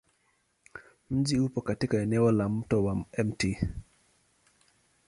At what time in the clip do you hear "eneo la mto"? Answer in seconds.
2.01-2.83